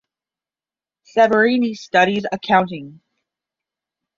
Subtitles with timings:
[1.03, 3.01] Severini studies accounting.